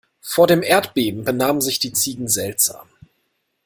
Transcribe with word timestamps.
Vor 0.23 0.47
dem 0.47 0.63
Erdbeben 0.63 1.23
benahmen 1.23 1.61
sich 1.61 1.77
die 1.77 1.93
Ziegen 1.93 2.27
seltsam. 2.27 2.89